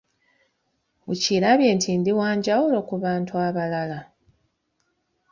Okirabye 1.11 1.69
nti 1.77 1.91
ndi 1.99 2.11
wa 2.19 2.29
njawulo 2.37 2.77
ku 2.87 2.95
bantu 3.03 3.33
abalala. 3.47 3.99